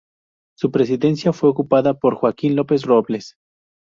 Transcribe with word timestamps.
Su 0.57 0.71
presidencia 0.71 1.31
fue 1.31 1.49
ocupada 1.51 1.93
por 1.93 2.15
Joaquín 2.15 2.55
López 2.55 2.85
Robles. 2.85 3.35